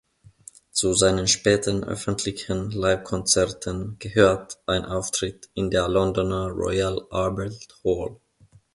Zu 0.71 0.93
seinen 0.95 1.27
späten 1.27 1.83
öffentlichen 1.83 2.71
Live-Konzerten 2.71 3.97
gehört 3.99 4.57
ein 4.65 4.83
Auftritt 4.85 5.47
in 5.53 5.69
der 5.69 5.87
Londoner 5.87 6.47
Royal 6.47 7.05
Albert 7.11 7.67
Hall. 7.85 8.15